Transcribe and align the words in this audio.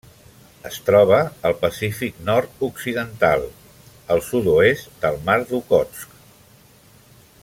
Es 0.69 0.77
troba 0.85 1.19
al 1.49 1.53
Pacífic 1.65 2.17
nord-occidental: 2.29 3.45
el 4.17 4.25
sud-oest 4.31 4.89
del 5.05 5.21
mar 5.29 5.37
d'Okhotsk. 5.53 6.19